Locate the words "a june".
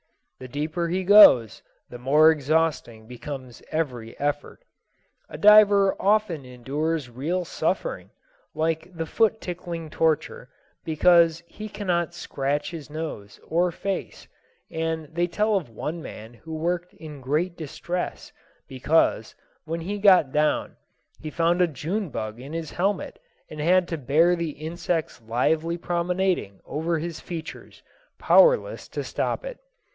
21.61-22.09